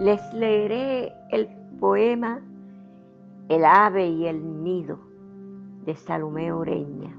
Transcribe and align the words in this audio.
Les 0.00 0.32
leeré 0.32 1.12
el 1.30 1.46
poema 1.78 2.40
El 3.50 3.66
ave 3.66 4.08
y 4.08 4.26
el 4.28 4.64
nido 4.64 4.98
de 5.84 5.94
Salomé 5.94 6.50
Oreña. 6.52 7.14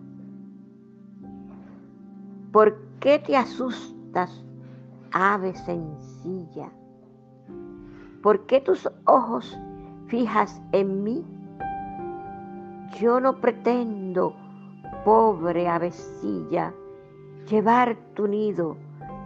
¿Por 2.52 2.75
qué 2.99 3.20
te 3.20 3.38
asustas, 3.38 4.44
ave 5.12 5.53
sencilla? 5.53 6.71
¿Por 8.24 8.47
qué 8.47 8.62
tus 8.62 8.89
ojos 9.06 9.56
fijas 10.07 10.60
en 10.71 11.03
mí? 11.03 11.24
Yo 12.99 13.20
no 13.20 13.39
pretendo, 13.39 14.34
pobre 15.06 15.67
avecilla, 15.67 16.73
llevar 17.48 17.95
tu 18.16 18.27
nido 18.27 18.75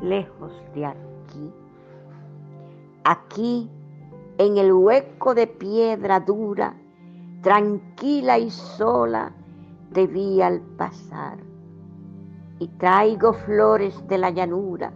lejos 0.01 0.51
de 0.73 0.87
aquí. 0.87 1.64
Aquí, 3.07 3.69
en 4.39 4.57
el 4.57 4.73
hueco 4.73 5.35
de 5.35 5.45
piedra 5.45 6.19
dura, 6.19 6.75
tranquila 7.43 8.39
y 8.39 8.49
sola, 8.49 9.31
te 9.93 10.07
vi 10.07 10.41
al 10.41 10.59
pasar. 10.59 11.37
Y 12.57 12.67
traigo 12.79 13.33
flores 13.33 14.07
de 14.07 14.17
la 14.17 14.31
llanura 14.31 14.91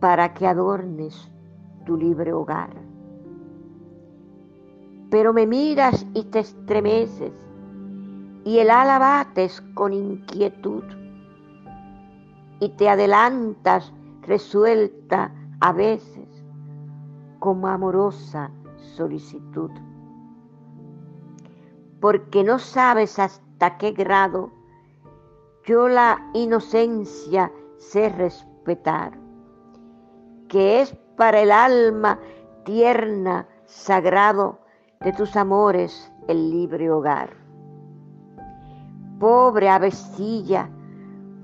para 0.00 0.34
que 0.34 0.48
adornes 0.48 1.30
tu 1.86 1.96
libre 1.96 2.32
hogar. 2.32 2.74
Pero 5.10 5.32
me 5.32 5.46
miras 5.46 6.04
y 6.12 6.24
te 6.24 6.40
estremeces 6.40 7.32
y 8.44 8.58
el 8.58 8.70
ala 8.70 8.98
bates 8.98 9.60
con 9.74 9.92
inquietud 9.92 10.82
y 12.58 12.70
te 12.70 12.88
adelantas 12.88 13.92
resuelta 14.22 15.32
a 15.60 15.72
veces 15.72 16.23
como 17.44 17.68
amorosa 17.68 18.50
solicitud. 18.96 19.70
Porque 22.00 22.42
no 22.42 22.58
sabes 22.58 23.18
hasta 23.18 23.76
qué 23.76 23.92
grado 23.92 24.50
yo 25.66 25.88
la 25.88 26.30
inocencia 26.32 27.52
sé 27.76 28.08
respetar, 28.08 29.18
que 30.48 30.80
es 30.80 30.96
para 31.18 31.42
el 31.42 31.52
alma 31.52 32.18
tierna, 32.64 33.46
sagrado 33.66 34.60
de 35.02 35.12
tus 35.12 35.36
amores 35.36 36.10
el 36.28 36.50
libre 36.50 36.90
hogar. 36.90 37.28
Pobre 39.20 39.68
avecilla, 39.68 40.70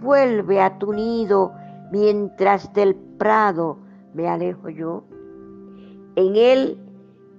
vuelve 0.00 0.62
a 0.62 0.78
tu 0.78 0.94
nido 0.94 1.52
mientras 1.92 2.72
del 2.72 2.94
prado 2.94 3.76
me 4.14 4.26
alejo 4.30 4.70
yo. 4.70 5.04
En 6.20 6.36
él 6.36 6.76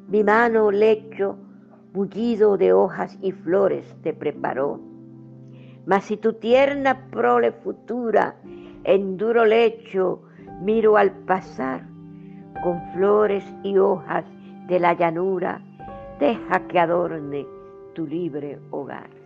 mi 0.07 0.23
mano 0.23 0.71
lecho, 0.71 1.37
bullido 1.93 2.57
de 2.57 2.73
hojas 2.73 3.15
y 3.21 3.31
flores 3.31 3.85
te 4.01 4.11
preparó. 4.11 4.79
Mas 5.85 6.05
si 6.05 6.17
tu 6.17 6.33
tierna 6.33 7.11
prole 7.11 7.51
futura 7.51 8.37
en 8.83 9.17
duro 9.17 9.45
lecho 9.45 10.23
miro 10.63 10.97
al 10.97 11.11
pasar, 11.11 11.85
con 12.63 12.81
flores 12.93 13.45
y 13.61 13.77
hojas 13.77 14.25
de 14.65 14.79
la 14.79 14.93
llanura, 14.93 15.61
deja 16.19 16.67
que 16.67 16.79
adorne 16.79 17.45
tu 17.93 18.07
libre 18.07 18.57
hogar. 18.71 19.20